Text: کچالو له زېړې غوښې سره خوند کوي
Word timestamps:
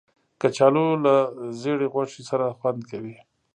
کچالو 0.41 0.85
له 1.05 1.15
زېړې 1.61 1.87
غوښې 1.93 2.21
سره 2.29 2.45
خوند 2.57 2.81
کوي 2.91 3.15